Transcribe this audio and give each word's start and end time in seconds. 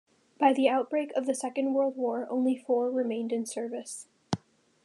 By 0.39 0.51
the 0.51 0.67
outbreak 0.67 1.11
of 1.15 1.27
the 1.27 1.35
Second 1.35 1.75
World 1.75 1.95
War, 1.95 2.25
only 2.31 2.57
four 2.57 2.89
remained 2.89 3.31
in 3.31 3.45
service. 3.45 4.07